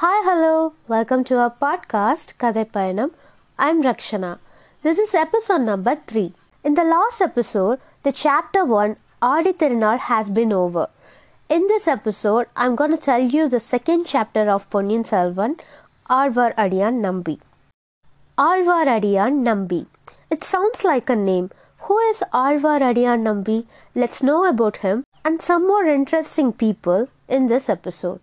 [0.00, 0.72] Hi, hello.
[0.88, 3.10] Welcome to our podcast, Kadhai Payanam.
[3.58, 4.38] I'm Rakshana.
[4.82, 6.32] This is episode number 3.
[6.64, 10.86] In the last episode, the chapter 1, Adi Tirunal, has been over.
[11.50, 15.60] In this episode, I'm going to tell you the second chapter of Ponniyin Selvan,
[16.08, 17.38] Alvar Adiyan Nambi.
[18.38, 19.84] Alvar Adiyan Nambi.
[20.30, 21.50] It sounds like a name.
[21.90, 23.66] Who is Alvar Adiyan Nambi?
[23.94, 28.22] Let's know about him and some more interesting people in this episode.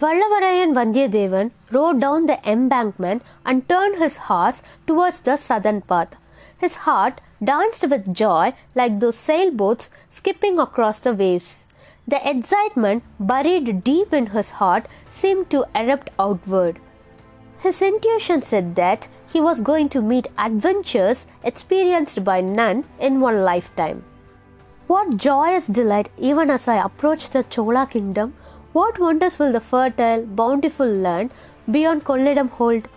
[0.00, 6.16] Vallavarayan Vandiyadevan rode down the embankment and turned his horse towards the southern path.
[6.58, 11.66] His heart danced with joy like those sailboats skipping across the waves.
[12.08, 16.80] The excitement buried deep in his heart seemed to erupt outward.
[17.60, 23.42] His intuition said that he was going to meet adventures experienced by none in one
[23.42, 24.04] lifetime.
[24.86, 28.34] What joyous delight even as I approached the Chola kingdom!
[28.74, 31.30] What wonders will the fertile, bountiful land
[31.70, 32.88] beyond Kolledam hold?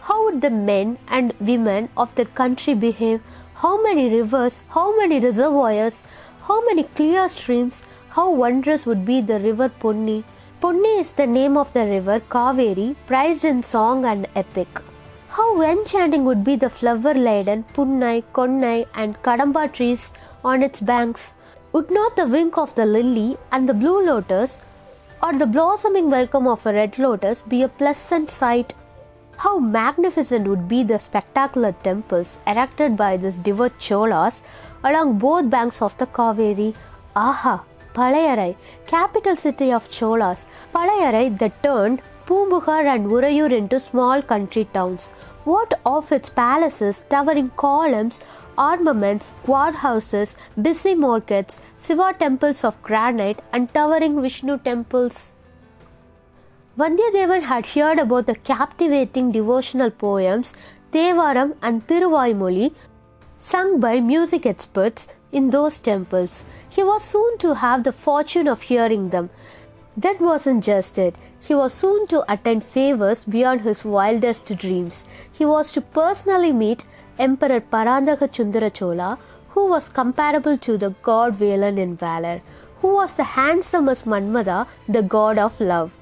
[0.00, 3.20] How would the men and women of the country behave?
[3.56, 6.04] How many rivers, how many reservoirs,
[6.44, 10.24] how many clear streams, how wondrous would be the river Ponni.
[10.62, 14.80] Ponni is the name of the river Kaveri, prized in song and epic.
[15.28, 21.34] How enchanting would be the flower laden Punnai, Konnai, and Kadamba trees on its banks.
[21.72, 24.58] Would not the wink of the lily and the blue lotus
[25.22, 28.74] or the blossoming welcome of a red lotus be a pleasant sight?
[29.38, 34.42] How magnificent would be the spectacular temples erected by these devout Cholas
[34.84, 36.74] along both banks of the Kaveri.
[37.14, 37.64] Aha!
[37.94, 38.56] Palayarai,
[38.86, 40.46] capital city of Cholas.
[40.74, 45.08] Palayarai that turned Poompuhar and Urayur into small country towns.
[45.44, 48.20] What of its palaces, towering columns,
[48.56, 55.34] armaments, guardhouses, busy markets, Siva temples of granite, and towering Vishnu temples?
[56.78, 60.52] Vandiyadevan had heard about the captivating devotional poems
[60.92, 62.74] Devaram and Thiruvaimoli
[63.38, 66.44] sung by music experts in those temples.
[66.68, 69.30] He was soon to have the fortune of hearing them.
[69.96, 71.14] That wasn't just it.
[71.40, 75.04] He was soon to attend favors beyond his wildest dreams.
[75.32, 76.84] He was to personally meet
[77.18, 79.18] Emperor Parandaka Sundara Chola,
[79.50, 82.40] who was comparable to the god Velan in valor,
[82.80, 85.92] who was the handsomest Manmada, the god of love.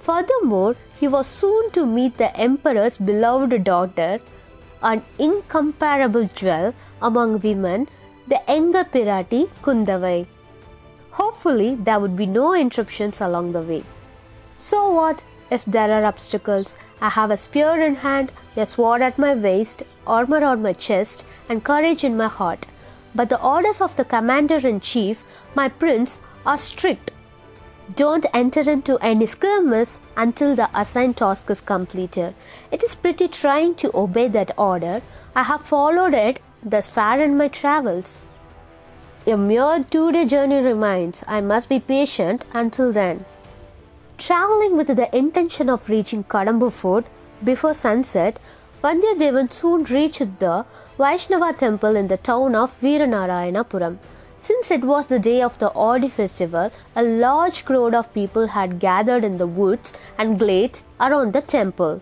[0.00, 4.20] Furthermore, he was soon to meet the emperor's beloved daughter,
[4.82, 7.88] an incomparable jewel among women,
[8.26, 10.26] the younger Pirati Kundavai.
[11.12, 13.84] Hopefully, there would be no interruptions along the way.
[14.56, 16.76] So what if there are obstacles?
[17.00, 21.24] I have a spear in hand, a sword at my waist, armor on my chest,
[21.48, 22.66] and courage in my heart.
[23.14, 25.24] But the orders of the commander in chief,
[25.54, 27.10] my prince, are strict.
[27.96, 32.34] Don't enter into any skirmish until the assigned task is completed.
[32.70, 35.00] It is pretty trying to obey that order.
[35.34, 38.26] I have followed it thus far in my travels.
[39.26, 41.24] A mere two day journey remains.
[41.26, 43.24] I must be patient until then.
[44.18, 47.06] Traveling with the intention of reaching Kadambu Fort
[47.44, 48.38] before sunset,
[48.82, 50.64] Vandiyadevan soon reached the
[50.96, 53.98] Vaishnava temple in the town of Veeranarayanapuram.
[54.36, 58.78] Since it was the day of the Adi festival, a large crowd of people had
[58.78, 62.00] gathered in the woods and glades around the temple.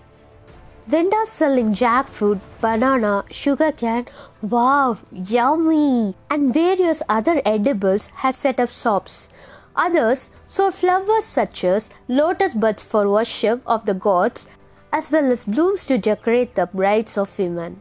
[0.86, 4.06] Vendors selling jackfruit, banana, sugarcane,
[4.42, 9.28] wow, yummy, and various other edibles had set up shops.
[9.74, 14.47] Others sold flowers such as lotus buds for worship of the gods,
[14.92, 17.80] as well as blooms to decorate the brides of women.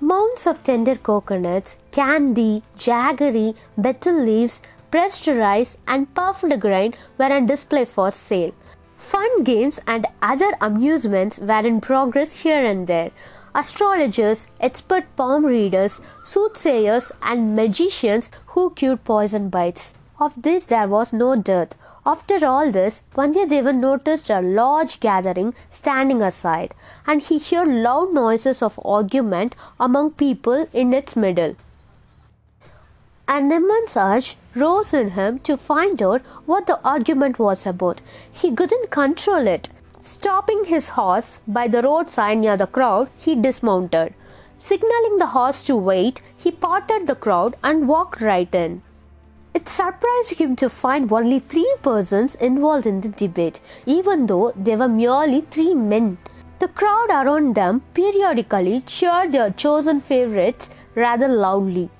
[0.00, 7.46] Mounds of tender coconuts, candy, jaggery, betel leaves, pressed rice, and puffed grain were on
[7.46, 8.52] display for sale.
[8.96, 13.10] Fun games and other amusements were in progress here and there.
[13.54, 19.92] Astrologers, expert palm readers, soothsayers, and magicians who cured poison bites.
[20.20, 21.76] Of this there was no dearth.
[22.04, 26.74] After all this, Vandiyadevan noticed a large gathering standing aside,
[27.06, 31.56] and he heard loud noises of argument among people in its middle.
[33.28, 38.00] An immense urge rose in him to find out what the argument was about.
[38.30, 39.70] He couldn't control it.
[40.00, 44.14] Stopping his horse by the roadside near the crowd, he dismounted.
[44.58, 48.82] Signaling the horse to wait, he parted the crowd and walked right in.
[49.54, 54.76] It surprised him to find only three persons involved in the debate, even though they
[54.76, 56.16] were merely three men.
[56.58, 61.90] The crowd around them periodically cheered their chosen favorites rather loudly.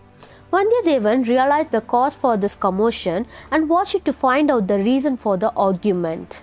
[0.53, 5.37] Vandiyadevan realized the cause for this commotion and watched to find out the reason for
[5.37, 6.43] the argument.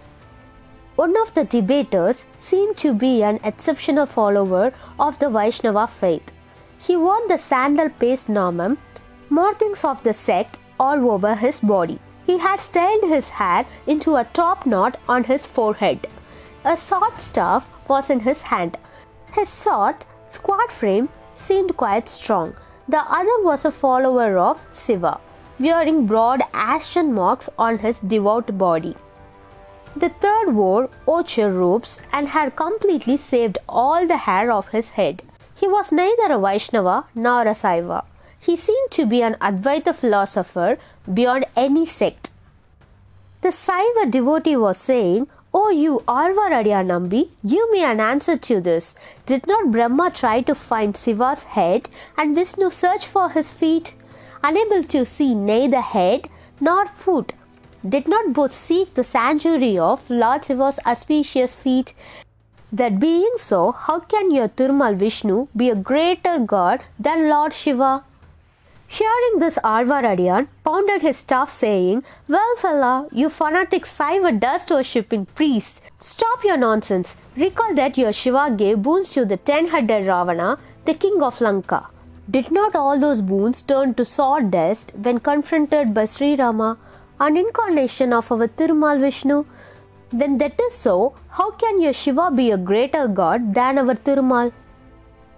[0.96, 6.32] One of the debaters seemed to be an exceptional follower of the Vaishnava faith.
[6.78, 8.78] He wore the sandal paste namam,
[9.30, 12.00] markings of the sect all over his body.
[12.26, 16.08] He had styled his hair into a top knot on his forehead.
[16.64, 18.78] A sword staff was in his hand.
[19.32, 22.56] His short, squat frame seemed quite strong.
[22.88, 25.20] The other was a follower of Siva,
[25.60, 28.96] wearing broad ashen marks on his devout body.
[29.96, 35.24] The third wore ochre robes and had completely saved all the hair of his head.
[35.56, 38.06] He was neither a Vaishnava nor a Saiva.
[38.40, 40.78] He seemed to be an Advaita philosopher
[41.14, 42.30] beyond any sect.
[43.42, 48.94] The Saiva devotee was saying, Oh, you Alvaradiya Nambi, give me an answer to this.
[49.26, 53.94] Did not Brahma try to find Shiva's head and Vishnu search for his feet?
[54.44, 57.34] Unable to see neither head nor foot,
[57.88, 61.94] did not both seek the sanctuary of Lord Shiva's auspicious feet?
[62.74, 68.04] That being so, how can your Tirumal Vishnu be a greater god than Lord Shiva?
[68.92, 75.84] Hearing this, Alvaradiyan pounded his staff, saying, Well, fella, you fanatic Saiva dust worshipping priest,
[76.00, 77.16] stop your nonsense.
[77.38, 81.86] Recall that your Shiva gave boons to the ten headed Ravana, the king of Lanka.
[82.32, 86.80] Did not all those boons turn to sawdust when confronted by Sri Rama,
[87.20, 89.46] an incarnation of our Tirumal Vishnu?
[90.10, 94.52] When that is so, how can your Shiva be a greater god than our Tirumal?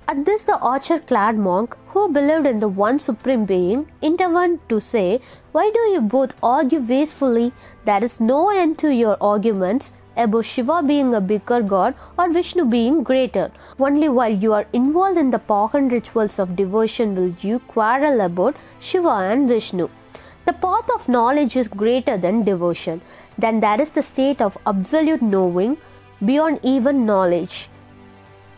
[0.07, 4.79] At this, the archer clad monk, who believed in the one supreme being, intervened to
[4.79, 5.21] say,
[5.51, 7.53] Why do you both argue wastefully?
[7.85, 12.65] There is no end to your arguments about Shiva being a bigger god or Vishnu
[12.65, 13.51] being greater.
[13.79, 18.55] Only while you are involved in the pagan rituals of devotion will you quarrel about
[18.79, 19.89] Shiva and Vishnu.
[20.45, 23.01] The path of knowledge is greater than devotion.
[23.37, 25.77] Then there is the state of absolute knowing
[26.23, 27.67] beyond even knowledge.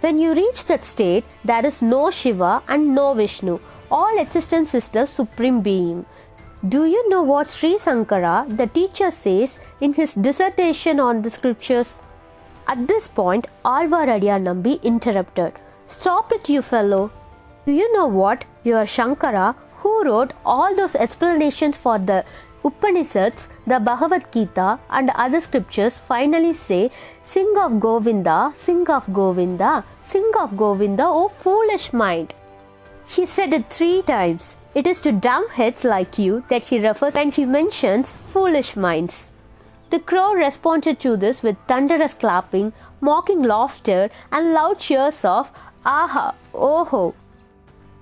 [0.03, 3.59] When you reach that state, there is no Shiva and no Vishnu.
[3.89, 6.05] All existence is the Supreme Being.
[6.67, 12.01] Do you know what Sri Sankara, the teacher, says in his dissertation on the scriptures?
[12.67, 15.53] At this point, Alvaradiya Nambi interrupted.
[15.87, 17.09] Stop it, you fellow.
[17.65, 18.43] Do you know what?
[18.65, 22.25] Your Shankara, who wrote all those explanations for the
[22.65, 26.91] Upanishads, the Bhagavad Gita, and other scriptures finally say,
[27.23, 32.33] Sing of Govinda, sing of Govinda, sing of Govinda, O foolish mind.
[33.05, 34.55] He said it three times.
[34.75, 39.31] It is to dumb heads like you that he refers when he mentions foolish minds.
[39.91, 45.51] The crow responded to this with thunderous clapping, mocking laughter, and loud cheers of
[45.85, 47.13] aha, oho.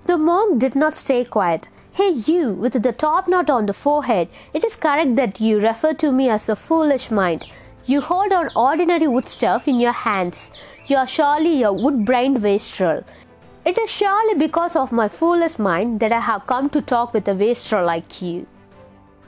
[0.05, 1.67] The monk did not stay quiet.
[2.01, 5.93] Hey, you with the top knot on the forehead, it is correct that you refer
[5.93, 7.45] to me as a foolish mind.
[7.85, 10.49] You hold an ordinary wood stuff in your hands.
[10.87, 13.03] You are surely a wood brained wastrel.
[13.65, 17.27] It is surely because of my foolish mind that I have come to talk with
[17.27, 18.47] a wastrel like you.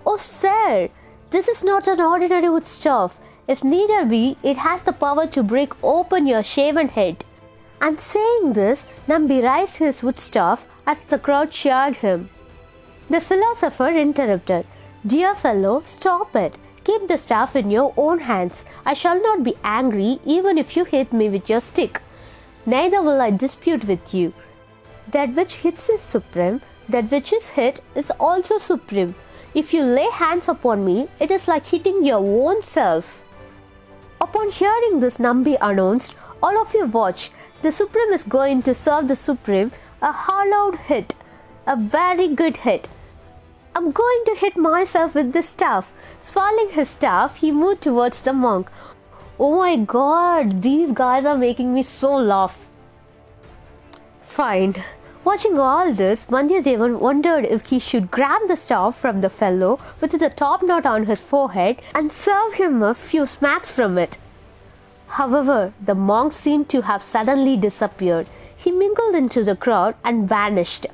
[0.03, 0.89] Oh, sir,
[1.29, 3.19] this is not an ordinary wood stuff.
[3.47, 7.23] If neither be, it has the power to break open your shaven head.
[7.79, 12.29] And saying this, Nambi raised his wood staff as the crowd cheered him.
[13.13, 14.65] The philosopher interrupted.
[15.05, 16.55] Dear fellow, stop it.
[16.83, 18.65] Keep the staff in your own hands.
[18.87, 22.01] I shall not be angry even if you hit me with your stick.
[22.65, 24.33] Neither will I dispute with you.
[25.07, 29.13] That which hits is supreme, that which is hit is also supreme.
[29.53, 33.21] If you lay hands upon me, it is like hitting your own self.
[34.21, 37.29] Upon hearing this, Nambi announced, All of you watch.
[37.61, 39.71] The Supreme is going to serve the Supreme
[40.01, 41.13] a hollowed hit,
[41.67, 42.87] a very good hit.
[43.75, 45.93] I'm going to hit myself with this staff.
[46.19, 48.69] Swallowing his staff, he moved towards the monk.
[49.39, 52.67] Oh my god, these guys are making me so laugh.
[54.21, 54.75] Fine.
[55.23, 60.11] Watching all this, Vandiyadevan wondered if he should grab the staff from the fellow with
[60.11, 64.17] the top knot on his forehead and serve him a few smacks from it.
[65.07, 68.27] However, the monk seemed to have suddenly disappeared.
[68.55, 70.85] He mingled into the crowd and vanished.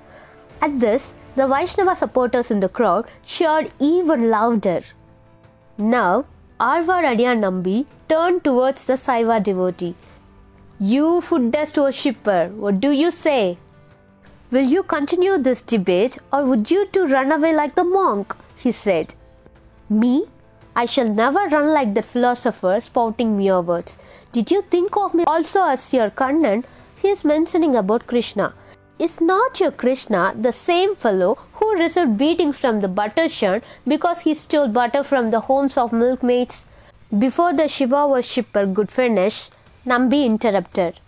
[0.62, 4.82] At this, the Vaishnava supporters in the crowd cheered even louder.
[5.78, 6.26] Now,
[6.60, 9.96] Alvaradiya Nambi turned towards the Saiva devotee.
[10.80, 13.58] You food dust worshipper, what do you say?
[14.52, 18.36] Will you continue this debate or would you two run away like the monk?
[18.58, 19.14] he said.
[19.88, 20.26] Me?
[20.76, 23.98] I shall never run like that philosopher spouting mere words.
[24.32, 26.66] Did you think of me also as your Kannan?
[27.02, 28.54] He is mentioning about Krishna.
[29.00, 34.20] Is not your Krishna the same fellow who received beatings from the butter churn because
[34.20, 36.66] he stole butter from the homes of milkmaids?
[37.18, 39.50] Before the Shiva worshipper could finish,
[39.86, 41.00] Nambi interrupted.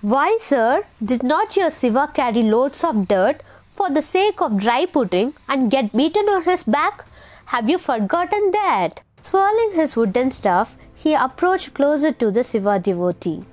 [0.00, 3.42] Why, sir, did not your Shiva carry loads of dirt
[3.74, 7.04] for the sake of dry pudding and get beaten on his back?
[7.46, 9.02] Have you forgotten that?
[9.22, 13.44] Swirling his wooden staff, he approached closer to the Shiva devotee.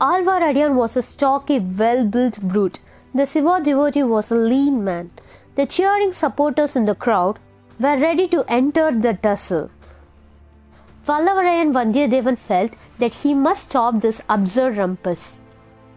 [0.00, 2.78] Alvaradian was a stocky, well built brute.
[3.14, 5.10] The Shiva devotee was a lean man.
[5.56, 7.40] The cheering supporters in the crowd
[7.80, 9.70] were ready to enter the tussle.
[11.04, 15.40] Vallavarayan Vandiyadevan felt that he must stop this absurd rumpus.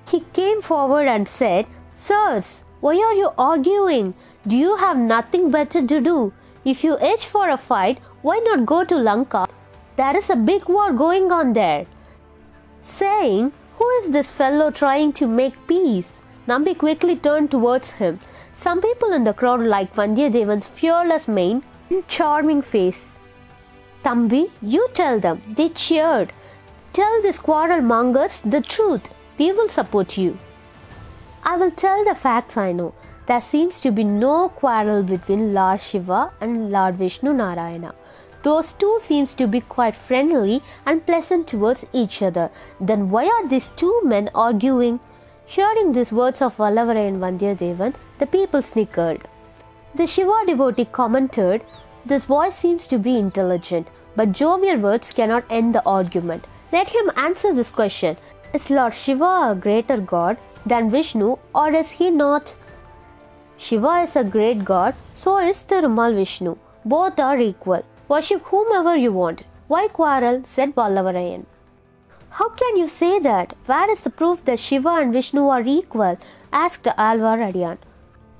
[0.09, 4.15] He came forward and said, Sirs, why are you arguing?
[4.47, 6.33] Do you have nothing better to do?
[6.65, 9.47] If you itch for a fight, why not go to Lanka?
[9.95, 11.85] There is a big war going on there.
[12.81, 13.51] Saying,
[13.81, 16.21] Who is this fellow trying to make peace?
[16.47, 18.19] Nambi quickly turned towards him.
[18.53, 23.17] Some people in the crowd liked Vandiyadevan's fearless mien and charming face.
[24.03, 25.41] Thambi, you tell them.
[25.57, 26.31] They cheered.
[26.93, 29.11] Tell these quarrel mongers the truth.
[29.39, 30.37] We will support you.
[31.43, 32.93] I will tell the facts I know.
[33.25, 37.95] There seems to be no quarrel between Lord Shiva and Lord Vishnu Narayana.
[38.43, 42.49] Those two seems to be quite friendly and pleasant towards each other.
[42.79, 44.99] Then why are these two men arguing?
[45.45, 49.27] Hearing these words of Vallavarayan Vandiyadevan, the people snickered.
[49.93, 51.61] The Shiva devotee commented,
[52.05, 56.45] This boy seems to be intelligent, but jovial words cannot end the argument.
[56.71, 58.17] Let him answer this question.
[58.53, 62.55] Is Lord Shiva a greater god than Vishnu or is he not?
[63.57, 66.55] Shiva is a great god, so is Thirumal Vishnu.
[66.83, 67.83] Both are equal.
[68.11, 69.43] Worship whomever you want.
[69.69, 70.41] Why quarrel?
[70.43, 71.45] said Vallavarayan.
[72.31, 73.53] How can you say that?
[73.67, 76.17] Where is the proof that Shiva and Vishnu are equal?
[76.51, 77.77] asked Alvar Alvaradian.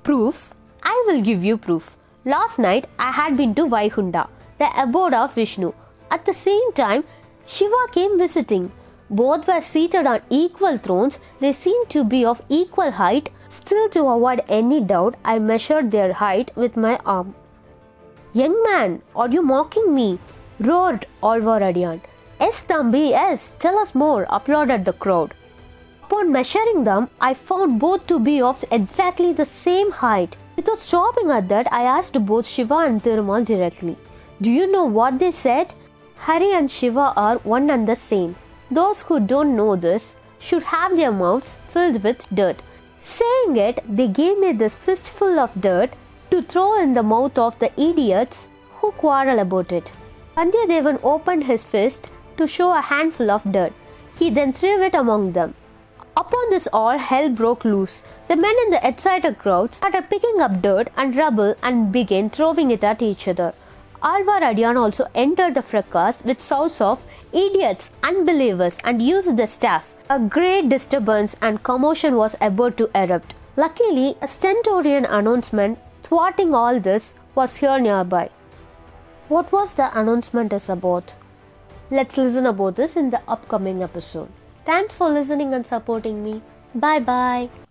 [0.02, 0.52] Proof?
[0.82, 1.96] I will give you proof.
[2.26, 5.72] Last night I had been to Vaikunda, the abode of Vishnu.
[6.10, 7.04] At the same time,
[7.46, 8.70] Shiva came visiting.
[9.08, 11.18] Both were seated on equal thrones.
[11.40, 13.30] They seemed to be of equal height.
[13.48, 17.34] Still, to avoid any doubt, I measured their height with my arm.
[18.34, 20.18] Young man, are you mocking me?
[20.58, 22.00] roared Alvaradian.
[22.40, 25.34] Yes, Thambi, yes, tell us more, applauded the crowd.
[26.04, 30.38] Upon measuring them, I found both to be of exactly the same height.
[30.56, 33.96] Without stopping at that, I asked both Shiva and Thirumal directly.
[34.40, 35.74] Do you know what they said?
[36.16, 38.36] Hari and Shiva are one and the same.
[38.70, 42.62] Those who don't know this should have their mouths filled with dirt.
[43.02, 45.90] Saying it, they gave me this fistful of dirt
[46.32, 49.90] to throw in the mouth of the idiots who quarrel about it.
[50.34, 53.74] Vandiyadevan opened his fist to show a handful of dirt.
[54.18, 55.54] He then threw it among them.
[56.16, 58.02] Upon this, all hell broke loose.
[58.28, 62.70] The men in the excited crowd started picking up dirt and rubble and began throwing
[62.70, 63.52] it at each other.
[64.02, 69.94] Alvaradian also entered the fracas with shouts of idiots, unbelievers, and used the staff.
[70.08, 73.34] A great disturbance and commotion was about to erupt.
[73.54, 75.78] Luckily, a stentorian announcement
[76.12, 78.28] thwarting all this was here nearby.
[79.28, 81.14] What was the announcement is about?
[81.90, 84.28] Let's listen about this in the upcoming episode.
[84.66, 86.42] Thanks for listening and supporting me.
[86.74, 87.61] Bye bye.